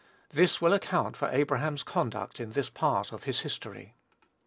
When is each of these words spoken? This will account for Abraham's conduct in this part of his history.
This 0.31 0.59
will 0.59 0.73
account 0.73 1.15
for 1.15 1.27
Abraham's 1.29 1.83
conduct 1.83 2.39
in 2.39 2.53
this 2.53 2.71
part 2.71 3.11
of 3.11 3.25
his 3.25 3.41
history. 3.41 3.93